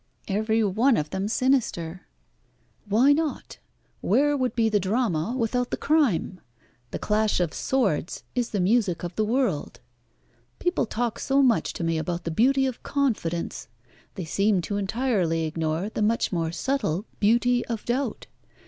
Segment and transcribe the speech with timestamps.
[0.27, 2.07] "Every one of them sinister."
[2.87, 3.59] "Why not?
[3.99, 6.39] Where would be the drama without the crime?
[6.89, 9.79] The clash of swords is the music of the world.
[10.57, 13.67] People talk so much to me about the beauty of confidence.
[14.15, 18.25] They seem to entirely ignore the much more subtle beauty of doubt.